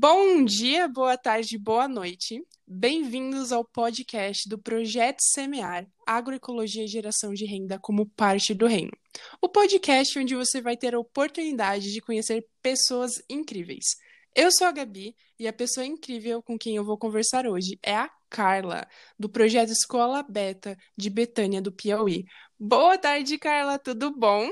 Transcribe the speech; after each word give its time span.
Bom 0.00 0.44
dia, 0.44 0.86
boa 0.86 1.18
tarde, 1.18 1.58
boa 1.58 1.88
noite. 1.88 2.40
Bem-vindos 2.64 3.50
ao 3.50 3.64
podcast 3.64 4.48
do 4.48 4.56
Projeto 4.56 5.18
Semear 5.20 5.88
Agroecologia 6.06 6.84
e 6.84 6.86
Geração 6.86 7.34
de 7.34 7.44
Renda 7.44 7.80
como 7.82 8.06
parte 8.06 8.54
do 8.54 8.68
reino. 8.68 8.92
O 9.42 9.48
podcast 9.48 10.16
onde 10.16 10.36
você 10.36 10.62
vai 10.62 10.76
ter 10.76 10.94
a 10.94 11.00
oportunidade 11.00 11.92
de 11.92 12.00
conhecer 12.00 12.46
pessoas 12.62 13.20
incríveis. 13.28 13.86
Eu 14.36 14.52
sou 14.52 14.68
a 14.68 14.70
Gabi 14.70 15.16
e 15.36 15.48
a 15.48 15.52
pessoa 15.52 15.84
incrível 15.84 16.40
com 16.44 16.56
quem 16.56 16.76
eu 16.76 16.84
vou 16.84 16.96
conversar 16.96 17.44
hoje 17.44 17.76
é 17.82 17.96
a 17.96 18.08
Carla, 18.30 18.86
do 19.18 19.28
projeto 19.28 19.72
Escola 19.72 20.22
Beta 20.22 20.76
de 20.96 21.10
Betânia 21.10 21.60
do 21.60 21.72
Piauí. 21.72 22.24
Boa 22.56 22.96
tarde, 22.96 23.36
Carla, 23.36 23.80
tudo 23.80 24.16
bom? 24.16 24.48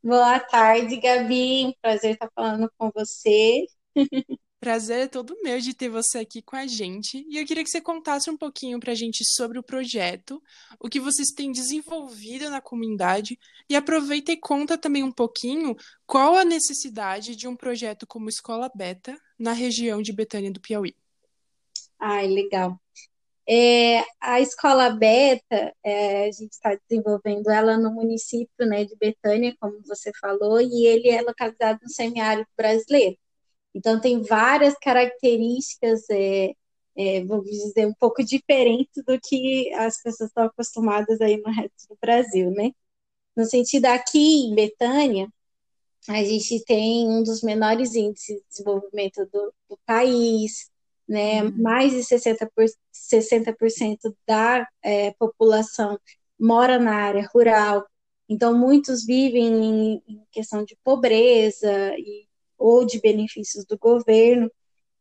Boa 0.00 0.38
tarde, 0.38 1.00
Gabi. 1.00 1.76
Prazer 1.82 2.12
estar 2.12 2.30
falando 2.32 2.70
com 2.78 2.92
você. 2.94 3.66
Prazer 4.64 5.00
é 5.00 5.06
todo 5.06 5.36
meu 5.42 5.60
de 5.60 5.74
ter 5.74 5.90
você 5.90 6.20
aqui 6.20 6.40
com 6.40 6.56
a 6.56 6.66
gente. 6.66 7.22
E 7.28 7.36
eu 7.36 7.44
queria 7.44 7.62
que 7.62 7.68
você 7.68 7.82
contasse 7.82 8.30
um 8.30 8.36
pouquinho 8.36 8.80
para 8.80 8.92
a 8.92 8.94
gente 8.94 9.22
sobre 9.22 9.58
o 9.58 9.62
projeto, 9.62 10.42
o 10.80 10.88
que 10.88 10.98
vocês 10.98 11.32
têm 11.36 11.52
desenvolvido 11.52 12.48
na 12.48 12.62
comunidade 12.62 13.38
e 13.68 13.76
aproveita 13.76 14.32
e 14.32 14.38
conta 14.38 14.78
também 14.78 15.02
um 15.02 15.12
pouquinho 15.12 15.76
qual 16.06 16.34
a 16.34 16.46
necessidade 16.46 17.36
de 17.36 17.46
um 17.46 17.54
projeto 17.54 18.06
como 18.06 18.30
Escola 18.30 18.70
Beta 18.74 19.20
na 19.38 19.52
região 19.52 20.00
de 20.00 20.14
Betânia 20.14 20.50
do 20.50 20.62
Piauí. 20.62 20.96
Ai, 22.00 22.26
legal. 22.28 22.80
É, 23.46 24.02
a 24.18 24.40
Escola 24.40 24.88
Beta, 24.88 25.74
é, 25.84 26.28
a 26.28 26.32
gente 26.32 26.52
está 26.52 26.74
desenvolvendo 26.88 27.50
ela 27.50 27.76
no 27.76 27.92
município 27.92 28.66
né, 28.66 28.86
de 28.86 28.96
Betânia, 28.96 29.54
como 29.60 29.82
você 29.84 30.10
falou, 30.18 30.58
e 30.58 30.86
ele 30.86 31.10
é 31.10 31.20
localizado 31.20 31.80
no 31.82 31.90
semiárido 31.90 32.48
brasileiro. 32.56 33.18
Então, 33.74 34.00
tem 34.00 34.22
várias 34.22 34.74
características, 34.74 36.08
é, 36.10 36.52
é, 36.96 37.24
vamos 37.24 37.50
dizer, 37.50 37.86
um 37.86 37.94
pouco 37.94 38.24
diferentes 38.24 39.02
do 39.04 39.18
que 39.20 39.72
as 39.74 40.00
pessoas 40.02 40.30
estão 40.30 40.44
acostumadas 40.44 41.20
aí 41.20 41.36
no 41.38 41.50
resto 41.50 41.88
do 41.88 41.98
Brasil, 42.00 42.50
né? 42.50 42.70
No 43.36 43.44
sentido, 43.44 43.86
aqui 43.86 44.46
em 44.46 44.54
Betânia, 44.54 45.28
a 46.08 46.22
gente 46.22 46.62
tem 46.64 47.08
um 47.08 47.22
dos 47.22 47.42
menores 47.42 47.94
índices 47.94 48.36
de 48.36 48.44
desenvolvimento 48.48 49.26
do, 49.32 49.52
do 49.68 49.78
país, 49.86 50.70
né? 51.08 51.42
Uhum. 51.42 51.62
Mais 51.62 51.92
de 51.92 51.98
60%, 51.98 52.48
por, 52.54 52.64
60 52.92 53.54
da 54.26 54.68
é, 54.82 55.12
população 55.12 55.98
mora 56.38 56.78
na 56.78 56.94
área 56.94 57.28
rural, 57.32 57.86
então 58.28 58.56
muitos 58.58 59.04
vivem 59.04 59.46
em, 59.46 60.02
em 60.08 60.22
questão 60.30 60.64
de 60.64 60.76
pobreza 60.82 61.94
e 61.96 62.26
ou 62.64 62.86
de 62.86 62.98
benefícios 62.98 63.66
do 63.66 63.78
governo. 63.78 64.50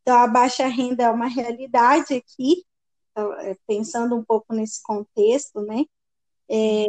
Então, 0.02 0.18
a 0.18 0.28
baixa 0.28 0.68
renda 0.68 1.04
é 1.06 1.10
uma 1.10 1.28
realidade 1.28 2.14
aqui, 2.14 2.66
então, 3.12 3.34
é, 3.40 3.56
pensando 3.66 4.16
um 4.16 4.24
pouco 4.24 4.54
nesse 4.54 4.84
contexto, 4.84 5.62
né? 5.62 5.86
É, 6.50 6.86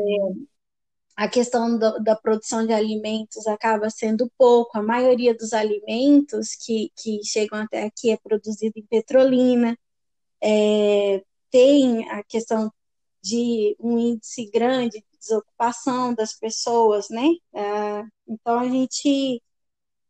a 1.16 1.28
questão 1.28 1.78
do, 1.78 2.02
da 2.02 2.16
produção 2.16 2.66
de 2.66 2.72
alimentos 2.72 3.46
acaba 3.46 3.88
sendo 3.88 4.30
pouco, 4.36 4.76
a 4.76 4.82
maioria 4.82 5.32
dos 5.32 5.52
alimentos 5.52 6.56
que, 6.56 6.90
que 6.96 7.20
chegam 7.24 7.60
até 7.60 7.84
aqui 7.84 8.10
é 8.10 8.16
produzido 8.16 8.76
em 8.76 8.86
petrolina, 8.86 9.78
é, 10.42 11.22
tem 11.52 12.08
a 12.10 12.24
questão 12.24 12.72
de 13.22 13.76
um 13.78 13.96
índice 13.98 14.50
grande 14.50 14.98
de 14.98 15.18
desocupação 15.20 16.14
das 16.14 16.34
pessoas, 16.34 17.08
né? 17.10 17.28
É, 17.54 18.04
então, 18.26 18.58
a 18.58 18.68
gente 18.68 19.40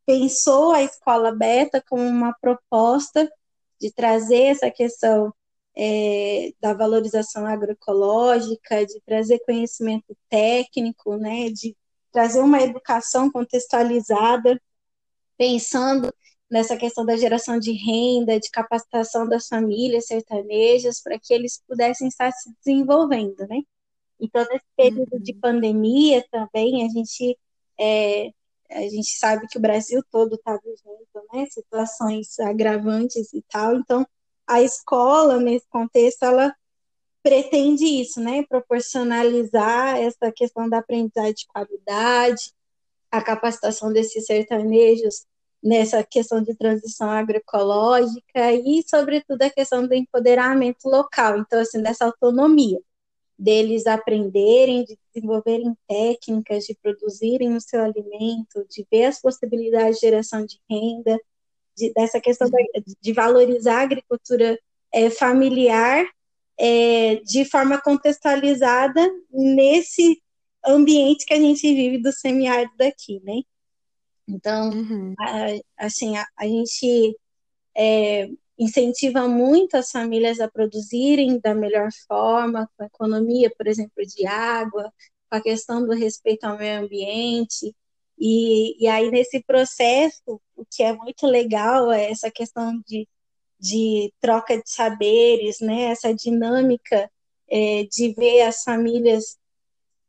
pensou 0.07 0.73
a 0.73 0.83
escola 0.83 1.33
beta 1.33 1.83
como 1.89 2.03
uma 2.03 2.35
proposta 2.41 3.31
de 3.81 3.93
trazer 3.93 4.45
essa 4.45 4.71
questão 4.71 5.33
é, 5.77 6.53
da 6.61 6.73
valorização 6.73 7.47
agroecológica, 7.47 8.87
de 8.87 9.01
trazer 9.05 9.41
conhecimento 9.41 10.17
técnico, 10.29 11.17
né, 11.17 11.51
de 11.51 11.77
trazer 12.13 12.41
uma 12.41 12.61
educação 12.63 13.31
contextualizada, 13.31 14.61
pensando 15.37 16.15
nessa 16.51 16.77
questão 16.77 17.05
da 17.05 17.17
geração 17.17 17.59
de 17.59 17.73
renda, 17.73 18.39
de 18.39 18.51
capacitação 18.51 19.27
das 19.29 19.49
famílias 19.49 20.07
sertanejas, 20.07 21.03
para 21.03 21.19
que 21.19 21.35
eles 21.35 21.61
pudessem 21.67 22.07
estar 22.07 22.31
se 22.31 22.53
desenvolvendo, 22.65 23.45
né? 23.49 23.63
Então, 24.21 24.47
nesse 24.49 24.65
período 24.77 25.19
de 25.21 25.33
uhum. 25.33 25.41
pandemia 25.41 26.25
também, 26.31 26.87
a 26.87 26.89
gente 26.89 27.37
é, 27.79 28.31
a 28.71 28.81
gente 28.81 29.19
sabe 29.19 29.47
que 29.49 29.59
o 29.59 29.61
Brasil 29.61 30.03
todo 30.11 30.35
está 30.35 30.57
vivendo 30.57 31.27
né, 31.33 31.47
situações 31.47 32.39
agravantes 32.39 33.33
e 33.33 33.43
tal, 33.43 33.77
então 33.77 34.07
a 34.47 34.61
escola, 34.61 35.39
nesse 35.39 35.67
contexto, 35.69 36.23
ela 36.25 36.55
pretende 37.23 37.85
isso, 37.85 38.21
né, 38.21 38.45
proporcionalizar 38.49 39.97
essa 39.97 40.31
questão 40.31 40.69
da 40.69 40.79
aprendizagem 40.79 41.35
de 41.35 41.47
qualidade, 41.47 42.53
a 43.11 43.23
capacitação 43.23 43.93
desses 43.93 44.27
sertanejos 44.27 45.25
nessa 45.63 46.05
questão 46.05 46.43
de 46.43 46.55
transição 46.55 47.11
agroecológica 47.11 48.53
e, 48.53 48.85
sobretudo, 48.87 49.41
a 49.43 49.51
questão 49.51 49.87
do 49.87 49.95
empoderamento 49.95 50.87
local, 50.87 51.39
então, 51.39 51.61
assim, 51.61 51.81
dessa 51.81 52.05
autonomia 52.05 52.79
deles 53.39 53.87
aprenderem, 53.87 54.85
de 54.85 54.99
desenvolverem 55.13 55.77
técnicas, 55.89 56.65
de 56.65 56.75
produzirem 56.81 57.55
o 57.57 57.61
seu 57.61 57.83
alimento, 57.83 58.67
de 58.69 58.87
ver 58.91 59.05
as 59.05 59.21
possibilidades 59.21 59.97
de 59.97 60.07
geração 60.07 60.45
de 60.47 60.59
renda, 60.71 61.19
de, 61.77 61.93
dessa 61.93 62.21
questão 62.21 62.49
da, 62.49 62.59
de 63.01 63.13
valorizar 63.13 63.81
a 63.81 63.83
agricultura 63.83 64.59
é, 64.93 65.11
familiar 65.11 66.07
é, 66.59 67.17
de 67.17 67.45
forma 67.45 67.81
contextualizada 67.81 69.01
nesse 69.31 70.23
ambiente 70.65 71.27
que 71.27 71.35
a 71.35 71.41
gente 71.41 71.63
vive 71.75 71.99
do 71.99 72.13
semiárido 72.13 72.73
daqui, 72.79 73.21
né? 73.25 73.43
Então, 74.27 74.71
uhum. 74.71 75.15
a, 75.19 75.85
assim, 75.85 76.17
a, 76.17 76.27
a 76.39 76.47
gente 76.47 77.17
é, 77.77 78.31
incentiva 78.59 79.27
muito 79.29 79.77
as 79.77 79.91
famílias 79.91 80.41
a 80.41 80.49
produzirem 80.49 81.39
da 81.41 81.55
melhor 81.55 81.89
forma, 82.07 82.69
com 82.77 82.85
a 82.85 82.87
economia, 82.87 83.51
por 83.57 83.67
exemplo, 83.67 84.05
de 84.07 84.27
água, 84.27 84.93
com 85.31 85.37
a 85.37 85.41
questão 85.41 85.85
do 85.85 85.93
respeito 85.93 86.45
ao 86.45 86.57
meio 86.57 86.81
ambiente. 86.85 87.75
E, 88.19 88.83
e 88.83 88.87
aí, 88.87 89.11
nesse 89.11 89.43
processo, 89.43 90.41
o 90.57 90.65
que 90.71 90.83
é 90.83 90.93
muito 90.93 91.27
legal 91.27 91.91
é 91.91 92.11
essa 92.11 92.31
questão 92.31 92.81
de, 92.87 93.09
de 93.59 94.13
troca 94.21 94.57
de 94.57 94.71
saberes, 94.71 95.61
né? 95.61 95.85
essa 95.87 96.15
dinâmica 96.15 97.11
é, 97.49 97.85
de 97.91 98.13
ver 98.15 98.43
as 98.43 98.63
famílias 98.63 99.37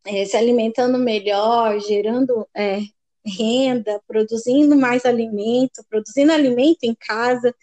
é, 0.06 0.24
se 0.26 0.38
alimentando 0.38 1.00
melhor, 1.00 1.80
gerando 1.80 2.48
é, 2.56 2.80
renda, 3.26 4.00
produzindo 4.08 4.76
mais 4.76 5.04
alimento, 5.04 5.84
produzindo 5.90 6.32
alimento 6.32 6.84
em 6.84 6.94
casa 6.94 7.54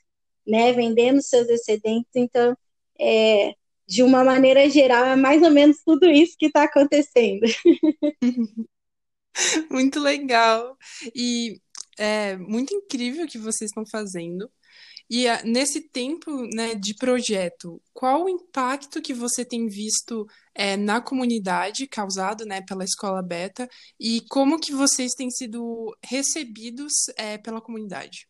né, 0.46 0.72
vendendo 0.72 1.22
seus 1.22 1.48
excedentes. 1.48 2.10
Então, 2.14 2.56
é, 3.00 3.54
de 3.86 4.02
uma 4.02 4.24
maneira 4.24 4.68
geral, 4.70 5.04
é 5.04 5.16
mais 5.16 5.42
ou 5.42 5.50
menos 5.50 5.78
tudo 5.84 6.06
isso 6.10 6.36
que 6.38 6.46
está 6.46 6.64
acontecendo. 6.64 7.42
Muito 9.70 10.00
legal. 10.00 10.76
E 11.14 11.60
é 11.98 12.36
muito 12.36 12.74
incrível 12.74 13.24
o 13.24 13.28
que 13.28 13.38
vocês 13.38 13.70
estão 13.70 13.84
fazendo. 13.86 14.50
E 15.10 15.28
ah, 15.28 15.42
nesse 15.44 15.80
tempo 15.90 16.30
né, 16.54 16.74
de 16.74 16.94
projeto, 16.94 17.82
qual 17.92 18.24
o 18.24 18.28
impacto 18.28 19.02
que 19.02 19.12
você 19.12 19.44
tem 19.44 19.68
visto 19.68 20.26
é, 20.54 20.76
na 20.76 21.02
comunidade 21.02 21.86
causado 21.86 22.46
né, 22.46 22.62
pela 22.62 22.84
Escola 22.84 23.22
Beta 23.22 23.68
e 24.00 24.22
como 24.30 24.58
que 24.58 24.72
vocês 24.72 25.12
têm 25.12 25.30
sido 25.30 25.94
recebidos 26.02 26.92
é, 27.16 27.36
pela 27.36 27.60
comunidade? 27.60 28.26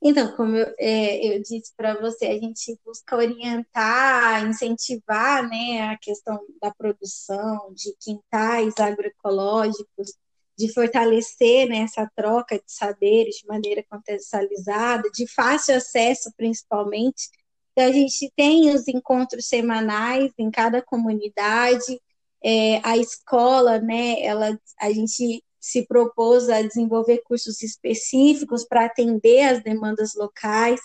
Então, 0.00 0.36
como 0.36 0.56
eu, 0.56 0.74
é, 0.78 1.26
eu 1.36 1.42
disse 1.42 1.72
para 1.76 2.00
você, 2.00 2.26
a 2.26 2.38
gente 2.38 2.78
busca 2.84 3.16
orientar, 3.16 4.46
incentivar 4.46 5.48
né, 5.48 5.90
a 5.90 5.98
questão 5.98 6.38
da 6.62 6.72
produção 6.72 7.72
de 7.74 7.94
quintais 8.00 8.74
agroecológicos, 8.78 10.12
de 10.56 10.72
fortalecer 10.72 11.68
né, 11.68 11.78
essa 11.78 12.08
troca 12.16 12.56
de 12.56 12.64
saberes 12.66 13.36
de 13.36 13.46
maneira 13.46 13.84
contextualizada, 13.88 15.10
de 15.12 15.26
fácil 15.26 15.76
acesso, 15.76 16.32
principalmente. 16.36 17.28
Então, 17.72 17.88
a 17.88 17.92
gente 17.92 18.32
tem 18.36 18.74
os 18.74 18.86
encontros 18.88 19.46
semanais 19.46 20.32
em 20.38 20.50
cada 20.50 20.80
comunidade, 20.80 22.00
é, 22.42 22.80
a 22.84 22.96
escola, 22.96 23.80
né, 23.80 24.20
ela, 24.22 24.58
a 24.80 24.92
gente 24.92 25.42
se 25.60 25.86
propôs 25.86 26.48
a 26.48 26.62
desenvolver 26.62 27.22
cursos 27.24 27.62
específicos 27.62 28.64
para 28.64 28.84
atender 28.84 29.42
as 29.42 29.62
demandas 29.62 30.14
locais. 30.14 30.80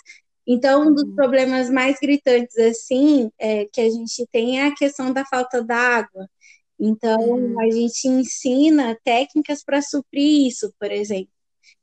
Então, 0.46 0.88
um 0.88 0.94
dos 0.94 1.04
uhum. 1.04 1.14
problemas 1.14 1.70
mais 1.70 1.98
gritantes 2.00 2.58
assim 2.58 3.30
é, 3.38 3.66
que 3.66 3.80
a 3.80 3.88
gente 3.88 4.26
tem 4.30 4.60
é 4.60 4.66
a 4.66 4.74
questão 4.74 5.12
da 5.12 5.24
falta 5.24 5.62
d'água. 5.62 6.28
Então, 6.78 7.18
uhum. 7.20 7.60
a 7.60 7.70
gente 7.70 8.06
ensina 8.08 8.98
técnicas 9.04 9.64
para 9.64 9.80
suprir 9.80 10.46
isso, 10.48 10.72
por 10.78 10.90
exemplo. 10.90 11.32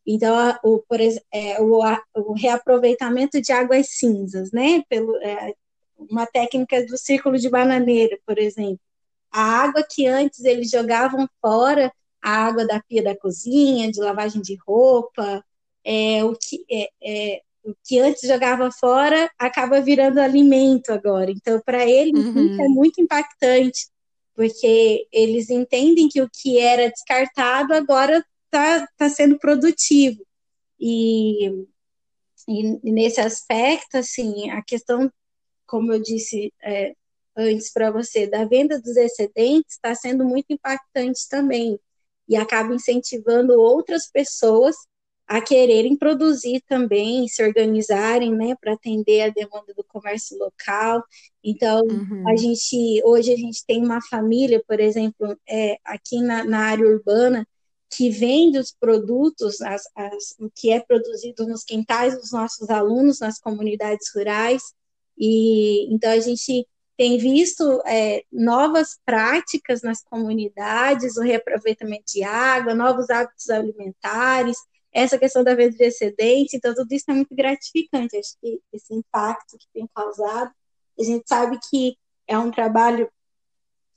Então, 0.06 0.36
o, 0.64 0.80
por, 0.80 1.00
é, 1.00 1.62
o, 1.62 1.80
o, 2.16 2.34
reaproveitamento 2.34 3.42
de 3.42 3.52
águas 3.52 3.88
cinzas, 3.90 4.52
né? 4.52 4.84
Pelo, 4.90 5.16
é, 5.18 5.54
uma 5.98 6.26
técnica 6.26 6.86
do 6.86 6.98
círculo 6.98 7.38
de 7.38 7.50
bananeira, 7.50 8.18
por 8.26 8.38
exemplo. 8.38 8.80
A 9.32 9.42
água 9.64 9.86
que 9.88 10.08
antes 10.08 10.44
eles 10.44 10.70
jogavam 10.70 11.28
fora, 11.42 11.92
a 12.22 12.46
água 12.46 12.66
da 12.66 12.82
pia 12.82 13.04
da 13.04 13.18
cozinha, 13.18 13.92
de 13.92 14.00
lavagem 14.00 14.42
de 14.42 14.56
roupa, 14.68 15.44
é, 15.84 16.24
o, 16.24 16.34
que, 16.34 16.64
é, 16.70 16.90
é, 17.04 17.42
o 17.64 17.74
que 17.84 18.00
antes 18.00 18.28
jogava 18.28 18.72
fora 18.72 19.30
acaba 19.38 19.82
virando 19.82 20.20
alimento 20.20 20.92
agora. 20.92 21.32
Então, 21.32 21.60
para 21.66 21.86
eles, 21.86 22.26
uhum. 22.26 22.52
isso 22.52 22.62
é 22.62 22.68
muito 22.68 23.02
impactante, 23.02 23.88
porque 24.36 25.08
eles 25.12 25.50
entendem 25.50 26.08
que 26.08 26.22
o 26.22 26.30
que 26.30 26.60
era 26.60 26.90
descartado 26.90 27.74
agora 27.74 28.24
está 28.46 28.88
tá 28.98 29.10
sendo 29.10 29.40
produtivo. 29.40 30.24
E, 30.80 31.66
e, 32.48 32.92
nesse 32.92 33.20
aspecto, 33.20 33.98
assim, 33.98 34.50
a 34.52 34.62
questão, 34.62 35.12
como 35.66 35.92
eu 35.92 36.02
disse 36.02 36.54
é, 36.62 36.94
antes 37.36 37.72
para 37.72 37.92
você, 37.92 38.28
da 38.28 38.46
venda 38.46 38.80
dos 38.80 38.96
excedentes 38.96 39.76
está 39.76 39.96
sendo 39.96 40.24
muito 40.26 40.48
impactante 40.52 41.28
também 41.30 41.80
e 42.28 42.36
acaba 42.36 42.74
incentivando 42.74 43.60
outras 43.60 44.10
pessoas 44.10 44.76
a 45.28 45.40
quererem 45.40 45.96
produzir 45.96 46.62
também, 46.68 47.26
se 47.28 47.42
organizarem, 47.42 48.36
né, 48.36 48.54
para 48.60 48.74
atender 48.74 49.22
a 49.22 49.30
demanda 49.30 49.74
do 49.74 49.84
comércio 49.84 50.38
local. 50.38 51.02
Então, 51.42 51.82
uhum. 51.84 52.30
a 52.30 52.36
gente 52.36 53.02
hoje 53.06 53.32
a 53.32 53.38
gente 53.38 53.66
tem 53.66 53.82
uma 53.82 54.02
família, 54.02 54.62
por 54.68 54.80
exemplo, 54.80 55.38
é, 55.48 55.78
aqui 55.86 56.22
na, 56.22 56.44
na 56.44 56.60
área 56.66 56.86
urbana, 56.86 57.48
que 57.90 58.10
vende 58.10 58.58
os 58.58 58.74
produtos, 58.78 59.62
as, 59.62 59.84
as, 59.96 60.36
o 60.38 60.50
que 60.54 60.72
é 60.72 60.82
produzido 60.82 61.48
nos 61.48 61.64
quintais 61.64 62.18
dos 62.18 62.32
nossos 62.32 62.70
alunos, 62.70 63.20
nas 63.20 63.40
comunidades 63.40 64.12
rurais. 64.14 64.62
E 65.18 65.94
então 65.94 66.12
a 66.12 66.20
gente 66.20 66.68
tem 66.98 67.18
visto 67.18 67.82
é, 67.86 68.24
novas 68.32 69.00
práticas 69.06 69.82
nas 69.82 70.04
comunidades, 70.04 71.18
o 71.18 71.22
reaproveitamento 71.22 72.04
de 72.14 72.24
água, 72.24 72.76
novos 72.76 73.10
hábitos 73.10 73.50
alimentares, 73.50 74.58
essa 74.94 75.18
questão 75.18 75.44
da 75.44 75.56
venda 75.56 75.76
de 75.76 75.84
excedente, 75.84 76.56
então 76.56 76.74
tudo 76.76 76.92
isso 76.92 77.06
é 77.10 77.14
muito 77.14 77.34
gratificante, 77.34 78.18
acho 78.18 78.36
que 78.42 78.60
esse 78.74 78.94
impacto 78.94 79.58
que 79.58 79.66
tem 79.74 79.88
causado, 79.96 80.52
a 81.00 81.04
gente 81.04 81.24
sabe 81.28 81.58
que 81.70 81.96
é 82.28 82.38
um 82.38 82.52
trabalho 82.52 83.10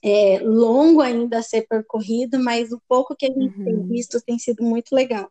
é, 0.01 0.39
longo 0.39 1.01
ainda 1.01 1.39
a 1.39 1.43
ser 1.43 1.67
percorrido, 1.67 2.39
mas 2.39 2.71
o 2.71 2.81
pouco 2.87 3.15
que 3.15 3.25
a 3.25 3.29
gente 3.29 3.57
uhum. 3.57 3.65
tem 3.65 3.87
visto 3.87 4.21
tem 4.21 4.37
sido 4.39 4.63
muito 4.63 4.93
legal. 4.93 5.29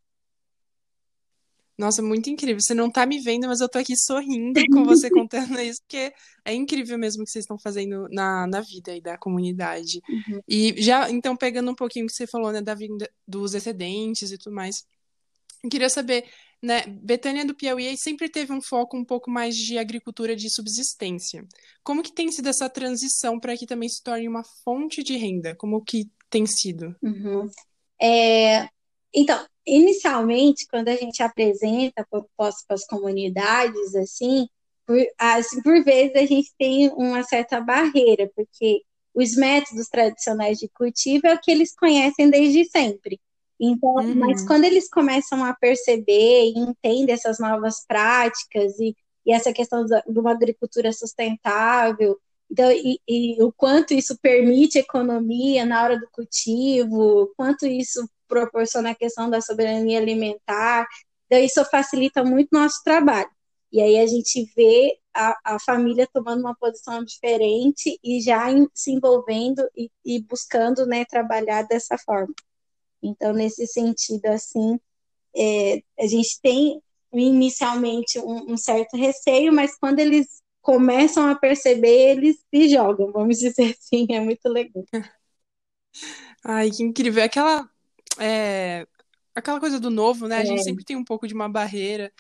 Nossa, 1.76 2.00
muito 2.03 2.31
incrível. 2.31 2.61
Você 2.61 2.75
não 2.75 2.91
tá 2.91 3.05
me 3.05 3.19
vendo, 3.19 3.49
mas 3.49 3.61
eu 3.61 3.69
tô 3.69 3.79
aqui 3.79 3.97
sorrindo 3.97 4.61
com 4.73 4.85
você 4.85 5.11
contando 5.11 5.61
isso, 5.61 5.81
porque 5.82 6.12
é 6.44 6.55
incrível 6.55 6.97
mesmo 6.97 7.23
o 7.23 7.25
que 7.25 7.31
vocês 7.31 7.43
estão 7.44 7.59
fazendo 7.59 8.09
na, 8.11 8.47
na 8.47 8.61
vida 8.61 8.93
aí 8.93 9.00
da 9.00 9.19
comunidade. 9.19 10.00
Uhum. 10.09 10.41
E 10.49 10.81
já, 10.81 11.11
então, 11.11 11.37
pegando 11.37 11.71
um 11.71 11.75
pouquinho 11.75 12.05
o 12.05 12.09
que 12.09 12.15
você 12.15 12.26
falou, 12.26 12.53
né, 12.53 12.62
da 12.62 12.75
vinda 12.75 13.11
dos 13.26 13.55
excedentes 13.55 14.31
e 14.31 14.38
tudo 14.38 14.55
mais, 14.55 14.85
eu 15.65 15.71
queria 15.71 15.88
saber, 15.88 16.25
né, 16.62 16.87
Betânia 16.87 17.44
do 17.44 17.55
Piauí 17.55 17.97
sempre 17.97 18.29
teve 18.29 18.53
um 18.53 18.62
foco 18.62 18.97
um 18.97 19.05
pouco 19.05 19.31
mais 19.31 19.56
de 19.56 19.77
agricultura 19.77 20.37
de 20.37 20.49
subsistência. 20.50 21.44
Como 21.82 22.03
que 22.03 22.12
tem 22.12 22.31
sido 22.31 22.49
essa 22.49 22.69
transição 22.69 23.41
para 23.41 23.56
que 23.56 23.67
também 23.67 23.88
se 23.88 24.03
torne 24.03 24.29
uma 24.29 24.44
fonte 24.62 25.03
de 25.03 25.17
renda? 25.17 25.56
Como 25.56 25.82
que 25.82 26.09
tem 26.31 26.47
sido? 26.47 26.94
Uhum. 27.03 27.49
É, 28.00 28.69
então, 29.12 29.44
inicialmente, 29.66 30.66
quando 30.69 30.88
a 30.88 30.96
gente 30.96 31.22
apresenta 31.22 32.06
propostas 32.11 32.64
para 32.66 32.75
as 32.75 32.87
comunidades, 32.87 33.94
assim, 33.94 34.46
por, 34.87 34.99
assim, 35.19 35.62
por 35.62 35.82
vezes 35.82 36.14
a 36.16 36.26
gente 36.26 36.52
tem 36.58 36.90
uma 36.90 37.22
certa 37.22 37.61
barreira, 37.61 38.31
porque 38.37 38.82
os 39.14 39.37
métodos 39.37 39.88
tradicionais 39.88 40.58
de 40.58 40.69
cultivo 40.69 41.26
é 41.26 41.34
o 41.34 41.40
que 41.40 41.50
eles 41.50 41.75
conhecem 41.75 42.28
desde 42.28 42.64
sempre. 42.66 43.20
Então, 43.61 43.94
uhum. 43.94 44.14
mas 44.16 44.44
quando 44.44 44.64
eles 44.64 44.88
começam 44.90 45.44
a 45.44 45.55
perceber 45.55 46.46
e 46.46 46.58
entendem 46.58 47.14
essas 47.14 47.38
novas 47.38 47.84
práticas 47.87 48.78
e, 48.78 48.94
e 49.25 49.32
essa 49.32 49.52
questão 49.52 49.84
de 49.84 50.19
uma 50.19 50.32
agricultura 50.32 50.93
sustentável, 50.93 52.19
então, 52.50 52.70
e, 52.70 53.00
e, 53.08 53.43
o 53.43 53.50
quanto 53.52 53.94
isso 53.94 54.19
permite 54.20 54.78
economia 54.78 55.64
na 55.64 55.82
hora 55.82 55.99
do 55.99 56.08
cultivo, 56.12 57.32
quanto 57.37 57.67
isso 57.67 58.06
proporciona 58.34 58.90
a 58.90 58.94
questão 58.94 59.31
da 59.31 59.40
soberania 59.40 59.98
alimentar, 59.98 60.86
então 61.26 61.38
isso 61.38 61.64
facilita 61.66 62.25
muito 62.25 62.48
nosso 62.52 62.82
trabalho. 62.82 63.31
E 63.72 63.81
aí 63.81 63.98
a 63.98 64.06
gente 64.06 64.44
vê 64.56 64.98
a, 65.12 65.54
a 65.54 65.58
família 65.60 66.08
tomando 66.12 66.40
uma 66.40 66.54
posição 66.54 67.04
diferente 67.04 67.98
e 68.02 68.20
já 68.20 68.50
em, 68.50 68.69
se 68.75 68.92
envolvendo 68.92 69.69
e, 69.76 69.90
e 70.04 70.20
buscando 70.22 70.86
né, 70.86 71.04
trabalhar 71.04 71.62
dessa 71.62 71.96
forma. 71.98 72.32
Então, 73.02 73.32
nesse 73.32 73.66
sentido, 73.66 74.26
assim, 74.26 74.78
é, 75.36 75.82
a 75.98 76.06
gente 76.06 76.40
tem 76.40 76.81
inicialmente 77.12 78.19
um, 78.19 78.52
um, 78.52 78.56
certo 78.56 78.96
receio, 78.96 79.52
mas 79.52 79.76
quando 79.76 80.00
eles 80.00 80.42
começam 80.62 81.28
a 81.28 81.34
perceber, 81.34 82.16
eles 82.16 82.38
se 82.52 82.69
jogam, 82.69 83.12
vamos 83.12 83.38
dizer 83.38 83.76
assim, 83.78 84.06
é 84.14 84.20
muito 84.20 84.48
legal. 84.48 84.84
Ai, 86.44 86.70
que 86.70 86.82
incrível. 86.82 87.22
Aquela, 87.22 87.69
é, 88.19 88.87
aquela 89.34 89.61
coisa 89.61 89.81
do 89.81 89.90
novo, 89.90 90.28
né? 90.28 90.38
A 90.38 90.44
gente 90.44 90.61
é. 90.61 90.64
sempre 90.64 90.84
tem 90.84 90.96
um 90.96 91.05
pouco 91.05 91.26
de 91.26 91.34
uma 91.34 91.49
barreira. 91.49 92.12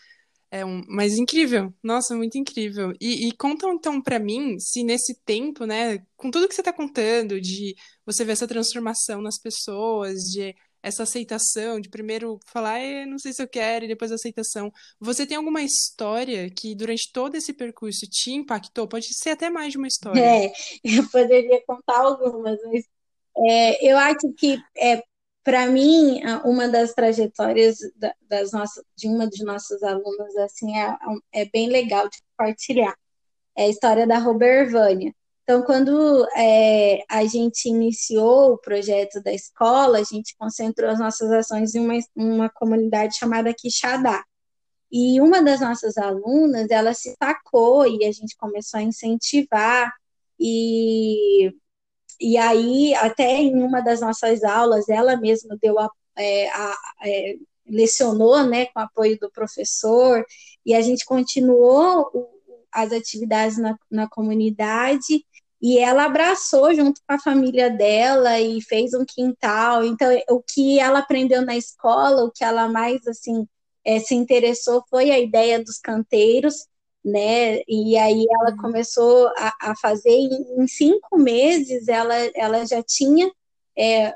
É 0.50 0.64
um, 0.64 0.82
mas 0.86 1.18
incrível, 1.18 1.74
nossa, 1.82 2.14
muito 2.14 2.38
incrível. 2.38 2.92
E, 3.00 3.28
e 3.28 3.32
conta 3.32 3.66
então 3.66 4.00
para 4.00 4.20
mim 4.20 4.56
se 4.60 4.84
nesse 4.84 5.12
tempo, 5.24 5.66
né, 5.66 5.98
com 6.16 6.30
tudo 6.30 6.46
que 6.46 6.54
você 6.54 6.60
está 6.60 6.72
contando, 6.72 7.40
de 7.40 7.74
você 8.06 8.24
ver 8.24 8.32
essa 8.32 8.46
transformação 8.46 9.20
nas 9.20 9.36
pessoas, 9.36 10.14
de 10.20 10.54
essa 10.80 11.02
aceitação, 11.02 11.80
de 11.80 11.88
primeiro 11.88 12.38
falar, 12.46 12.78
não 13.06 13.18
sei 13.18 13.32
se 13.32 13.42
eu 13.42 13.48
quero, 13.48 13.86
e 13.86 13.88
depois 13.88 14.12
aceitação. 14.12 14.70
Você 15.00 15.26
tem 15.26 15.36
alguma 15.36 15.62
história 15.62 16.48
que 16.50 16.74
durante 16.74 17.10
todo 17.10 17.34
esse 17.34 17.54
percurso 17.54 18.06
te 18.06 18.32
impactou? 18.32 18.86
Pode 18.86 19.06
ser 19.12 19.30
até 19.30 19.48
mais 19.48 19.72
de 19.72 19.78
uma 19.78 19.88
história. 19.88 20.20
É, 20.20 20.52
eu 20.84 21.08
poderia 21.10 21.60
contar 21.66 22.00
algumas, 22.00 22.60
mas 22.66 22.84
é, 23.38 23.90
eu 23.90 23.96
acho 23.96 24.32
que 24.36 24.62
é, 24.76 25.02
para 25.44 25.66
mim 25.66 26.20
uma 26.44 26.66
das 26.68 26.94
trajetórias 26.94 27.76
das 28.28 28.50
nossas, 28.50 28.82
de 28.96 29.06
uma 29.06 29.28
de 29.28 29.44
nossas 29.44 29.82
alunas 29.82 30.34
assim 30.36 30.76
é, 30.76 30.96
é 31.32 31.44
bem 31.44 31.68
legal 31.68 32.08
de 32.08 32.18
compartilhar. 32.30 32.96
É 33.56 33.64
a 33.64 33.68
história 33.68 34.06
da 34.06 34.18
Robervânia. 34.18 35.14
Então, 35.44 35.62
quando 35.62 36.26
é, 36.34 37.04
a 37.08 37.24
gente 37.26 37.68
iniciou 37.68 38.54
o 38.54 38.58
projeto 38.58 39.22
da 39.22 39.32
escola, 39.32 39.98
a 39.98 40.02
gente 40.02 40.34
concentrou 40.38 40.90
as 40.90 40.98
nossas 40.98 41.30
ações 41.30 41.74
em 41.74 41.80
uma, 41.80 41.98
uma 42.16 42.48
comunidade 42.48 43.16
chamada 43.16 43.54
Quixadá. 43.54 44.24
E 44.90 45.20
uma 45.20 45.42
das 45.42 45.60
nossas 45.60 45.98
alunas, 45.98 46.70
ela 46.70 46.94
se 46.94 47.14
sacou 47.22 47.86
e 47.86 48.06
a 48.06 48.12
gente 48.12 48.34
começou 48.36 48.80
a 48.80 48.82
incentivar. 48.82 49.92
E, 50.40 51.52
e 52.20 52.36
aí, 52.36 52.94
até 52.94 53.36
em 53.36 53.62
uma 53.62 53.80
das 53.80 54.00
nossas 54.00 54.42
aulas, 54.44 54.88
ela 54.88 55.16
mesma 55.16 55.56
deu 55.60 55.78
a, 55.78 55.88
é, 56.16 56.48
a, 56.50 56.76
é, 57.04 57.36
lecionou 57.66 58.42
né, 58.44 58.66
com 58.66 58.80
apoio 58.80 59.18
do 59.18 59.30
professor, 59.30 60.24
e 60.64 60.74
a 60.74 60.80
gente 60.80 61.04
continuou 61.04 62.30
as 62.72 62.92
atividades 62.92 63.58
na, 63.58 63.76
na 63.90 64.08
comunidade 64.08 65.24
e 65.62 65.78
ela 65.78 66.04
abraçou 66.04 66.74
junto 66.74 67.00
com 67.06 67.14
a 67.14 67.18
família 67.18 67.70
dela 67.70 68.38
e 68.38 68.60
fez 68.60 68.92
um 68.92 69.04
quintal. 69.04 69.82
Então, 69.84 70.10
o 70.28 70.42
que 70.42 70.78
ela 70.78 70.98
aprendeu 70.98 71.40
na 71.40 71.56
escola, 71.56 72.24
o 72.24 72.30
que 72.30 72.44
ela 72.44 72.68
mais 72.68 73.06
assim 73.06 73.46
é, 73.84 73.98
se 73.98 74.14
interessou 74.14 74.84
foi 74.90 75.10
a 75.10 75.18
ideia 75.18 75.62
dos 75.62 75.78
canteiros, 75.78 76.66
né? 77.04 77.60
E 77.68 77.96
aí 77.98 78.26
ela 78.40 78.52
uhum. 78.52 78.56
começou 78.56 79.28
a, 79.36 79.52
a 79.60 79.76
fazer 79.76 80.10
em, 80.10 80.62
em, 80.62 80.66
cinco 80.66 81.18
meses. 81.18 81.88
Ela, 81.88 82.14
ela 82.34 82.64
já 82.66 82.82
tinha 82.82 83.30
é, 83.76 84.14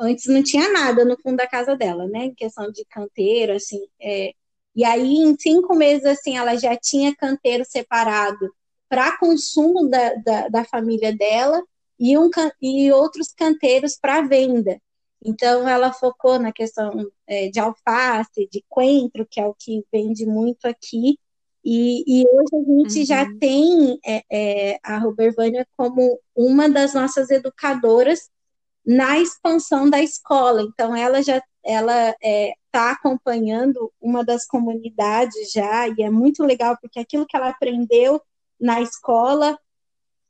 antes 0.00 0.26
não 0.26 0.42
tinha 0.42 0.72
nada 0.72 1.04
no 1.04 1.16
fundo 1.20 1.36
da 1.36 1.46
casa 1.46 1.76
dela, 1.76 2.06
né? 2.08 2.26
Em 2.26 2.34
questão 2.34 2.70
de 2.72 2.84
canteiro, 2.86 3.52
assim. 3.54 3.80
É, 4.00 4.32
e 4.74 4.84
aí, 4.84 5.16
em 5.18 5.36
cinco 5.38 5.74
meses, 5.74 6.06
assim, 6.06 6.36
ela 6.36 6.56
já 6.56 6.76
tinha 6.76 7.14
canteiro 7.14 7.64
separado 7.64 8.50
para 8.88 9.16
consumo 9.18 9.88
da, 9.88 10.14
da, 10.14 10.48
da, 10.48 10.64
família 10.64 11.14
dela 11.14 11.62
e, 11.98 12.16
um, 12.18 12.30
e 12.60 12.90
outros 12.92 13.32
canteiros 13.32 13.96
para 14.00 14.22
venda. 14.22 14.80
Então, 15.22 15.68
ela 15.68 15.92
focou 15.92 16.38
na 16.38 16.52
questão 16.52 17.10
é, 17.26 17.48
de 17.50 17.60
alface, 17.60 18.48
de 18.50 18.64
coentro, 18.68 19.26
que 19.30 19.40
é 19.40 19.46
o 19.46 19.54
que 19.54 19.84
vende 19.92 20.24
muito 20.26 20.66
aqui. 20.66 21.18
E, 21.64 22.04
e 22.06 22.26
hoje 22.26 22.54
a 22.54 22.58
gente 22.58 22.98
uhum. 23.00 23.04
já 23.04 23.26
tem 23.38 23.98
é, 24.04 24.24
é, 24.30 24.80
a 24.82 24.98
Robervânia 24.98 25.66
como 25.76 26.18
uma 26.34 26.68
das 26.68 26.94
nossas 26.94 27.30
educadoras 27.30 28.30
na 28.84 29.18
expansão 29.18 29.88
da 29.88 30.02
escola. 30.02 30.62
Então, 30.62 30.96
ela 30.96 31.22
já 31.22 31.42
ela 31.62 32.10
está 32.10 32.16
é, 32.22 32.54
tá 32.70 32.90
acompanhando 32.92 33.92
uma 34.00 34.24
das 34.24 34.46
comunidades 34.46 35.52
já, 35.52 35.88
e 35.88 36.02
é 36.02 36.10
muito 36.10 36.42
legal, 36.42 36.76
porque 36.80 36.98
aquilo 36.98 37.26
que 37.26 37.36
ela 37.36 37.50
aprendeu 37.50 38.20
na 38.58 38.80
escola, 38.80 39.58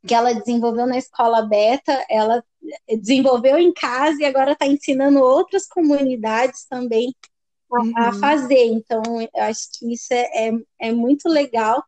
que 0.06 0.14
ela 0.14 0.32
desenvolveu 0.32 0.86
na 0.86 0.98
escola 0.98 1.42
beta, 1.42 2.04
ela 2.08 2.42
desenvolveu 2.88 3.58
em 3.58 3.72
casa 3.72 4.20
e 4.20 4.24
agora 4.24 4.52
está 4.52 4.66
ensinando 4.66 5.20
outras 5.20 5.66
comunidades 5.68 6.66
também 6.66 7.14
a, 7.76 7.82
uhum. 7.82 7.92
a, 7.96 8.12
fazer. 8.14 8.64
Então, 8.66 9.02
eu 9.20 9.42
acho 9.42 9.68
que 9.72 9.92
isso 9.92 10.12
é, 10.12 10.48
é, 10.48 10.52
é 10.80 10.92
muito 10.92 11.28
legal 11.28 11.82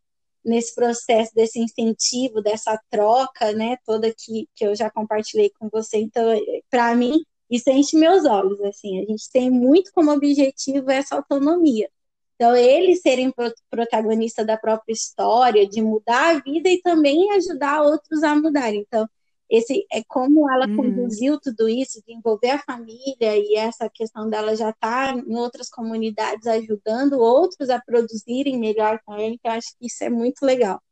nesse 0.44 0.74
processo 0.74 1.32
desse 1.34 1.60
incentivo, 1.60 2.42
dessa 2.42 2.78
troca, 2.90 3.52
né, 3.52 3.76
toda 3.86 4.12
que, 4.12 4.48
que 4.54 4.66
eu 4.66 4.74
já 4.74 4.90
compartilhei 4.90 5.50
com 5.58 5.68
você. 5.70 5.98
Então, 5.98 6.24
para 6.68 6.94
mim, 6.94 7.22
isso 7.48 7.70
enche 7.70 7.96
meus 7.96 8.24
olhos, 8.24 8.60
assim, 8.62 9.00
a 9.00 9.04
gente 9.04 9.30
tem 9.30 9.50
muito 9.50 9.92
como 9.92 10.10
objetivo 10.10 10.90
essa 10.90 11.16
autonomia. 11.16 11.88
Então, 12.34 12.56
eles 12.56 13.02
serem 13.02 13.32
protagonistas 13.70 14.44
da 14.46 14.56
própria 14.56 14.92
história, 14.92 15.68
de 15.68 15.80
mudar 15.80 16.36
a 16.36 16.40
vida 16.40 16.68
e 16.68 16.80
também 16.80 17.30
ajudar 17.32 17.82
outros 17.82 18.22
a 18.24 18.34
mudar. 18.34 18.74
Então, 18.74 19.08
esse 19.52 19.86
é 19.92 20.02
como 20.08 20.50
ela 20.50 20.66
uhum. 20.66 20.76
conduziu 20.76 21.38
tudo 21.38 21.68
isso, 21.68 22.02
de 22.06 22.14
envolver 22.14 22.52
a 22.52 22.58
família 22.58 23.36
e 23.36 23.54
essa 23.54 23.86
questão 23.90 24.30
dela 24.30 24.56
já 24.56 24.70
estar 24.70 25.12
tá 25.12 25.20
em 25.20 25.34
outras 25.36 25.68
comunidades 25.68 26.46
ajudando 26.46 27.18
outros 27.20 27.68
a 27.68 27.78
produzirem 27.78 28.58
melhor 28.58 28.98
também, 29.06 29.36
que 29.36 29.46
eu 29.46 29.52
acho 29.52 29.76
que 29.78 29.86
isso 29.88 30.02
é 30.02 30.08
muito 30.08 30.46
legal. 30.46 30.82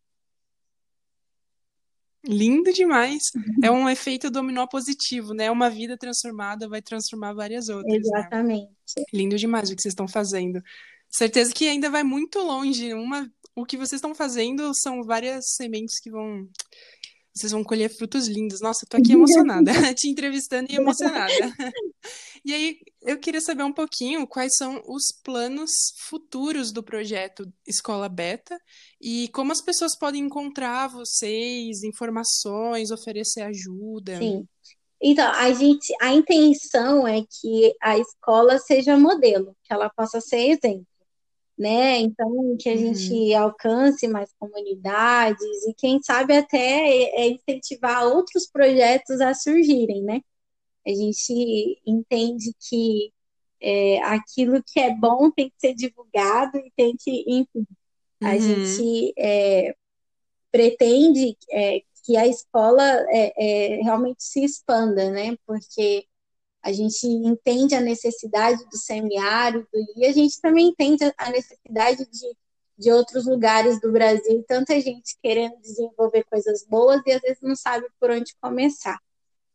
Lindo 2.22 2.70
demais. 2.70 3.32
É 3.62 3.70
um 3.70 3.88
efeito 3.88 4.30
dominó 4.30 4.66
positivo, 4.66 5.32
né? 5.32 5.50
Uma 5.50 5.70
vida 5.70 5.96
transformada 5.96 6.68
vai 6.68 6.82
transformar 6.82 7.32
várias 7.32 7.70
outras. 7.70 7.94
Né? 7.94 7.98
Exatamente. 7.98 8.72
Né? 8.98 9.04
Lindo 9.10 9.38
demais 9.38 9.70
o 9.70 9.74
que 9.74 9.80
vocês 9.80 9.92
estão 9.92 10.06
fazendo. 10.06 10.62
Certeza 11.08 11.50
que 11.54 11.66
ainda 11.66 11.88
vai 11.88 12.02
muito 12.02 12.38
longe. 12.40 12.92
Uma, 12.92 13.26
o 13.56 13.64
que 13.64 13.78
vocês 13.78 13.98
estão 13.98 14.14
fazendo 14.14 14.74
são 14.74 15.02
várias 15.02 15.54
sementes 15.54 15.98
que 15.98 16.10
vão 16.10 16.46
vocês 17.34 17.52
vão 17.52 17.62
colher 17.62 17.88
frutos 17.88 18.26
lindos. 18.26 18.60
Nossa, 18.60 18.84
eu 18.84 18.88
tô 18.88 18.96
aqui 18.96 19.12
emocionada, 19.12 19.70
te 19.94 20.08
entrevistando 20.08 20.70
e 20.70 20.76
emocionada. 20.76 21.32
e 22.44 22.52
aí, 22.52 22.78
eu 23.02 23.18
queria 23.18 23.40
saber 23.40 23.62
um 23.62 23.72
pouquinho 23.72 24.26
quais 24.26 24.52
são 24.56 24.82
os 24.86 25.12
planos 25.22 25.70
futuros 25.96 26.72
do 26.72 26.82
projeto 26.82 27.50
Escola 27.66 28.08
Beta 28.08 28.58
e 29.00 29.28
como 29.28 29.52
as 29.52 29.62
pessoas 29.62 29.96
podem 29.98 30.24
encontrar 30.24 30.88
vocês, 30.88 31.82
informações, 31.82 32.90
oferecer 32.90 33.42
ajuda. 33.42 34.18
Sim. 34.18 34.46
Então, 35.02 35.32
a 35.32 35.50
gente, 35.52 35.94
a 36.02 36.12
intenção 36.12 37.08
é 37.08 37.22
que 37.22 37.74
a 37.80 37.96
escola 37.96 38.58
seja 38.58 38.98
modelo, 38.98 39.56
que 39.64 39.72
ela 39.72 39.88
possa 39.88 40.20
ser 40.20 40.50
exemplo 40.50 40.89
né? 41.60 41.98
Então, 41.98 42.56
que 42.58 42.70
a 42.70 42.72
uhum. 42.72 42.94
gente 42.94 43.34
alcance 43.34 44.08
mais 44.08 44.32
comunidades 44.38 45.44
e, 45.68 45.74
quem 45.74 46.02
sabe, 46.02 46.34
até 46.34 46.58
é, 46.58 47.20
é 47.20 47.28
incentivar 47.28 48.06
outros 48.06 48.46
projetos 48.46 49.20
a 49.20 49.34
surgirem, 49.34 50.02
né? 50.02 50.22
A 50.86 50.90
gente 50.90 51.82
entende 51.86 52.54
que 52.66 53.12
é, 53.60 54.02
aquilo 54.04 54.62
que 54.66 54.80
é 54.80 54.94
bom 54.96 55.30
tem 55.30 55.50
que 55.50 55.56
ser 55.58 55.74
divulgado 55.74 56.56
e 56.56 56.72
tem 56.74 56.96
que, 56.98 57.24
enfim, 57.28 57.66
a 58.22 58.30
uhum. 58.30 58.40
gente 58.40 59.12
é, 59.18 59.74
pretende 60.50 61.36
é, 61.50 61.82
que 62.06 62.16
a 62.16 62.26
escola 62.26 62.82
é, 63.10 63.80
realmente 63.82 64.24
se 64.24 64.42
expanda, 64.42 65.10
né? 65.10 65.36
Porque 65.46 66.06
a 66.62 66.72
gente 66.72 67.06
entende 67.06 67.74
a 67.74 67.80
necessidade 67.80 68.62
do 68.68 68.76
semiárido 68.76 69.66
e 69.96 70.04
a 70.06 70.12
gente 70.12 70.40
também 70.40 70.68
entende 70.68 71.12
a 71.16 71.30
necessidade 71.30 72.06
de, 72.10 72.36
de 72.78 72.92
outros 72.92 73.26
lugares 73.26 73.80
do 73.80 73.90
Brasil, 73.90 74.44
tanta 74.46 74.78
gente 74.80 75.16
querendo 75.22 75.58
desenvolver 75.60 76.24
coisas 76.24 76.66
boas 76.66 77.00
e 77.06 77.12
às 77.12 77.20
vezes 77.20 77.42
não 77.42 77.56
sabe 77.56 77.86
por 77.98 78.10
onde 78.10 78.34
começar. 78.40 78.98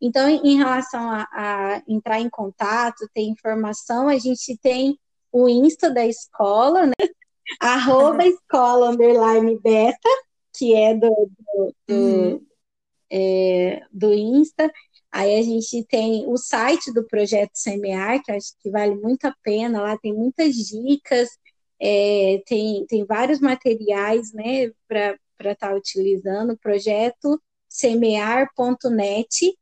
Então, 0.02 0.28
em 0.30 0.58
relação 0.58 1.10
a, 1.10 1.28
a 1.32 1.84
entrar 1.88 2.20
em 2.20 2.30
contato, 2.30 3.10
ter 3.14 3.22
informação, 3.22 4.10
a 4.10 4.18
gente 4.18 4.58
tem 4.58 5.00
o 5.32 5.48
Insta 5.48 5.90
da 5.90 6.06
escola, 6.06 6.88
né? 6.88 6.94
Arroba 7.60 8.26
escola 8.26 8.90
underline 8.90 9.60
beta, 9.60 10.10
que 10.58 10.74
é 10.74 10.96
do, 10.96 11.10
do, 11.10 11.76
do, 11.88 11.94
uhum. 11.94 12.46
é, 13.12 13.84
do 13.92 14.14
Insta. 14.14 14.72
Aí 15.16 15.38
a 15.38 15.42
gente 15.42 15.82
tem 15.86 16.26
o 16.28 16.36
site 16.36 16.92
do 16.92 17.02
Projeto 17.08 17.52
Semear, 17.54 18.22
que 18.22 18.34
acho 18.34 18.52
que 18.60 18.70
vale 18.70 18.96
muito 18.96 19.24
a 19.24 19.34
pena, 19.42 19.82
lá 19.82 19.98
tem 19.98 20.14
muitas 20.14 20.54
dicas, 20.56 21.30
é, 21.80 22.44
tem, 22.46 22.86
tem 22.86 23.06
vários 23.06 23.40
materiais 23.40 24.34
né, 24.34 24.74
para 24.86 25.18
estar 25.40 25.70
tá 25.70 25.74
utilizando, 25.74 26.58
projeto 26.58 27.42
semear.net. 27.70 29.58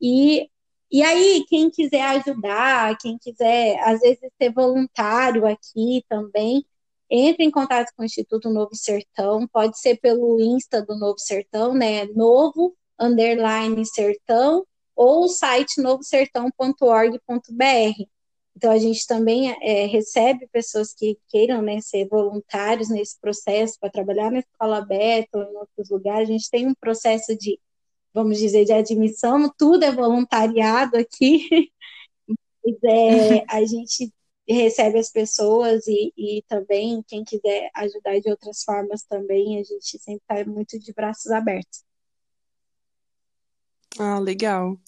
E, 0.00 0.50
e 0.90 1.02
aí, 1.04 1.44
quem 1.48 1.70
quiser 1.70 2.02
ajudar, 2.02 2.98
quem 2.98 3.16
quiser, 3.16 3.78
às 3.84 4.00
vezes, 4.00 4.28
ser 4.36 4.52
voluntário 4.52 5.46
aqui 5.46 6.04
também, 6.08 6.66
entre 7.08 7.44
em 7.44 7.50
contato 7.52 7.92
com 7.96 8.02
o 8.02 8.04
Instituto 8.04 8.50
Novo 8.50 8.74
Sertão, 8.74 9.46
pode 9.46 9.78
ser 9.78 10.00
pelo 10.00 10.40
Insta 10.40 10.84
do 10.84 10.98
Novo 10.98 11.20
Sertão, 11.20 11.74
né? 11.74 12.06
Novo 12.06 12.76
underline 12.98 13.86
sertão 13.86 14.66
ou 14.96 15.24
o 15.24 15.28
site 15.28 15.80
novosertão.org.br. 15.80 18.06
Então, 18.56 18.72
a 18.72 18.78
gente 18.78 19.06
também 19.06 19.54
é, 19.60 19.84
recebe 19.84 20.48
pessoas 20.48 20.94
que 20.94 21.18
queiram 21.28 21.60
né, 21.60 21.80
ser 21.82 22.08
voluntários 22.08 22.88
nesse 22.88 23.20
processo 23.20 23.78
para 23.78 23.90
trabalhar 23.90 24.30
na 24.30 24.38
escola 24.38 24.78
aberta 24.78 25.38
ou 25.38 25.44
em 25.44 25.56
outros 25.56 25.90
lugares. 25.90 26.30
A 26.30 26.32
gente 26.32 26.50
tem 26.50 26.66
um 26.66 26.74
processo 26.74 27.36
de, 27.36 27.60
vamos 28.14 28.38
dizer, 28.38 28.64
de 28.64 28.72
admissão, 28.72 29.52
tudo 29.58 29.84
é 29.84 29.92
voluntariado 29.92 30.96
aqui. 30.96 31.70
Mas, 32.64 32.76
é, 32.84 33.44
a 33.48 33.64
gente 33.64 34.12
recebe 34.48 34.98
as 34.98 35.10
pessoas 35.10 35.86
e, 35.86 36.12
e 36.16 36.42
também 36.48 37.02
quem 37.06 37.24
quiser 37.24 37.70
ajudar 37.74 38.20
de 38.20 38.30
outras 38.30 38.62
formas 38.62 39.02
também, 39.04 39.60
a 39.60 39.64
gente 39.64 39.98
sempre 39.98 40.22
está 40.28 40.50
muito 40.50 40.78
de 40.78 40.92
braços 40.92 41.30
abertos. 41.30 41.85
Ah, 43.98 44.18
legal. 44.18 44.78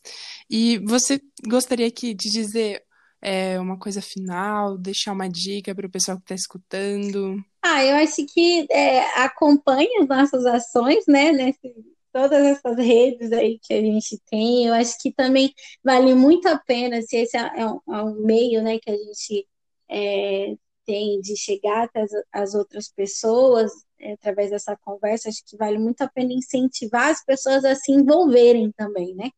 E 0.51 0.79
você 0.79 1.21
gostaria 1.47 1.87
aqui 1.87 2.15
de 2.15 2.31
dizer 2.31 2.83
é, 3.21 3.59
uma 3.59 3.79
coisa 3.79 4.01
final, 4.01 4.77
deixar 4.79 5.13
uma 5.13 5.29
dica 5.29 5.75
para 5.75 5.87
o 5.87 5.91
pessoal 5.91 6.19
que 6.19 6.25
está 6.25 6.35
escutando? 6.35 7.43
Ah, 7.63 7.85
eu 7.85 7.97
acho 7.97 8.25
que 8.27 8.67
é, 8.71 9.01
acompanhe 9.21 9.99
as 10.01 10.09
nossas 10.09 10.47
ações, 10.47 11.05
né, 11.07 11.33
nesse, 11.33 11.75
todas 12.13 12.45
essas 12.45 12.77
redes 12.77 13.33
aí 13.33 13.59
que 13.63 13.75
a 13.75 13.81
gente 13.81 14.19
tem. 14.31 14.67
Eu 14.67 14.75
acho 14.75 14.99
que 15.01 15.13
também 15.13 15.53
vale 15.83 16.15
muito 16.15 16.49
a 16.49 16.59
pena, 16.59 17.03
se 17.03 17.17
esse 17.17 17.37
é 17.37 17.67
um, 17.67 17.81
é 17.89 18.03
um 18.03 18.15
meio, 18.25 18.63
né, 18.63 18.79
que 18.79 18.91
a 18.91 18.97
gente 18.97 19.47
é, 19.91 20.55
tem 20.87 21.21
de 21.21 21.37
chegar 21.37 21.85
até 21.85 22.03
as, 22.03 22.11
as 22.33 22.55
outras 22.55 22.89
pessoas, 22.89 23.71
é, 23.73 23.88
através 24.03 24.51
dessa 24.51 24.77
conversa, 24.77 25.29
acho 25.29 25.45
que 25.47 25.57
vale 25.57 25.79
muito 25.79 26.03
a 26.03 26.09
pena 26.09 26.33
incentivar 26.33 27.11
as 27.11 27.25
pessoas 27.25 27.65
a 27.65 27.75
se 27.75 27.93
envolverem 27.93 28.73
também, 28.73 29.15
né? 29.15 29.31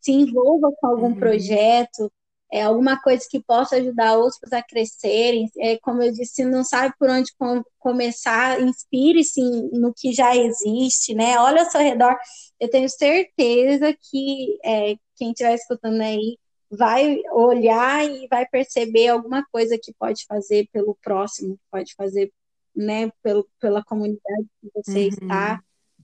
Se 0.00 0.12
envolva 0.12 0.70
com 0.80 0.86
algum 0.86 1.08
uhum. 1.08 1.18
projeto, 1.18 2.10
é, 2.50 2.62
alguma 2.62 3.00
coisa 3.00 3.24
que 3.30 3.40
possa 3.40 3.76
ajudar 3.76 4.16
outros 4.16 4.52
a 4.52 4.62
crescerem. 4.62 5.50
É, 5.58 5.78
como 5.78 6.02
eu 6.02 6.12
disse, 6.12 6.44
não 6.44 6.64
sabe 6.64 6.94
por 6.98 7.10
onde 7.10 7.30
com, 7.38 7.62
começar, 7.78 8.60
inspire-se 8.60 9.40
no 9.72 9.92
que 9.94 10.12
já 10.12 10.34
existe, 10.36 11.14
né? 11.14 11.38
Olha 11.38 11.62
ao 11.62 11.70
seu 11.70 11.80
redor. 11.80 12.16
Eu 12.58 12.70
tenho 12.70 12.88
certeza 12.88 13.94
que 14.10 14.58
é, 14.64 14.96
quem 15.16 15.30
estiver 15.30 15.54
escutando 15.54 16.00
aí 16.00 16.38
vai 16.70 17.18
olhar 17.32 18.04
e 18.08 18.26
vai 18.28 18.46
perceber 18.46 19.08
alguma 19.08 19.44
coisa 19.50 19.78
que 19.80 19.92
pode 19.98 20.24
fazer 20.26 20.68
pelo 20.72 20.96
próximo, 21.02 21.58
pode 21.70 21.94
fazer 21.94 22.30
né, 22.78 23.10
pelo, 23.22 23.48
pela 23.60 23.82
comunidade 23.82 24.46
que 24.60 24.70
você 24.72 25.02
uhum. 25.02 25.08
está. 25.08 25.60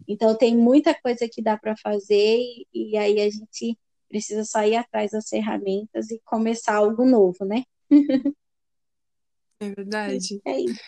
Então, 0.09 0.37
tem 0.37 0.57
muita 0.57 0.93
coisa 0.93 1.29
que 1.31 1.41
dá 1.41 1.57
para 1.57 1.77
fazer, 1.77 2.39
e, 2.39 2.67
e, 2.75 2.97
aí 2.97 3.21
a 3.21 3.31
gente 3.31 3.79
precisa 4.09 4.45
sair 4.45 4.77
atrás 4.77 5.13
das 5.13 5.29
ferramentas 5.29 6.11
e 6.11 6.21
começar 6.25 6.75
algo 6.77 7.05
novo, 7.05 7.45
né? 7.45 7.63
É 9.61 9.71
verdade. 9.71 10.19
É 10.45 10.61
isso. 10.61 10.81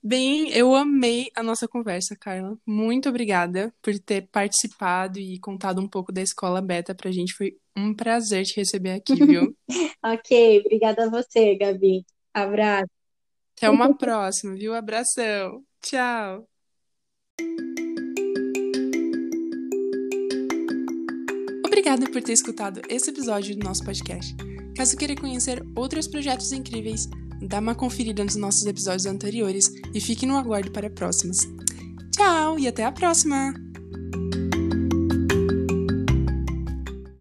Bem, 0.00 0.50
eu 0.50 0.76
amei 0.76 1.28
a 1.34 1.42
nossa 1.42 1.66
conversa, 1.66 2.16
Carla. 2.18 2.56
Muito 2.64 3.08
obrigada 3.08 3.74
por 3.82 3.98
ter 3.98 4.28
participado 4.28 5.18
e 5.18 5.40
contado 5.40 5.80
um 5.80 5.88
pouco 5.88 6.12
da 6.12 6.22
Escola 6.22 6.62
Beta 6.62 6.94
pra 6.94 7.10
gente. 7.10 7.34
Foi 7.34 7.56
um 7.76 7.92
prazer 7.92 8.44
te 8.44 8.56
receber 8.56 8.92
aqui, 8.92 9.14
viu? 9.14 9.56
ok, 10.04 10.60
obrigada 10.60 11.04
a 11.04 11.10
você, 11.10 11.56
Gabi. 11.56 12.04
Abraço. 12.32 12.97
Até 13.58 13.68
uma 13.68 13.94
próxima, 13.96 14.54
viu? 14.54 14.74
Abração. 14.74 15.62
Tchau. 15.82 16.48
Obrigada 21.66 22.10
por 22.10 22.22
ter 22.22 22.32
escutado 22.32 22.80
esse 22.88 23.10
episódio 23.10 23.56
do 23.56 23.64
nosso 23.64 23.84
podcast. 23.84 24.34
Caso 24.76 24.96
queira 24.96 25.16
conhecer 25.16 25.62
outros 25.76 26.06
projetos 26.06 26.52
incríveis, 26.52 27.08
dá 27.48 27.58
uma 27.58 27.74
conferida 27.74 28.22
nos 28.22 28.36
nossos 28.36 28.64
episódios 28.66 29.06
anteriores 29.06 29.72
e 29.92 30.00
fique 30.00 30.24
no 30.24 30.36
aguardo 30.36 30.70
para 30.70 30.90
próximos. 30.90 31.38
Tchau 32.12 32.58
e 32.58 32.68
até 32.68 32.84
a 32.84 32.92
próxima! 32.92 33.67